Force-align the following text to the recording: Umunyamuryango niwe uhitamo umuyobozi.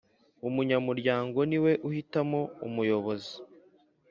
Umunyamuryango 0.47 1.37
niwe 1.49 1.71
uhitamo 1.87 2.41
umuyobozi. 2.67 3.33